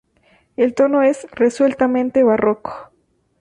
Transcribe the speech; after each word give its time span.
El 0.57 0.73
tono 0.73 1.03
es 1.03 1.27
resueltamente 1.33 2.23
barroco. 2.23 2.89